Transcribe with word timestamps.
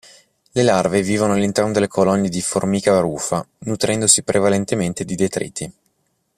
Le 0.53 0.63
larve 0.63 1.03
vivono 1.03 1.33
all'interno 1.33 1.71
delle 1.71 1.87
colonie 1.87 2.27
di 2.27 2.41
"Formica 2.41 2.99
rufa" 3.01 3.47
nutrendosi 3.59 4.23
prevalentemente 4.23 5.05
di 5.05 5.13
detriti. 5.13 5.71